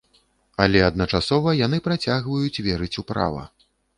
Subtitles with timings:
[0.63, 3.43] Але адначасова яны працягваюць верыць у права.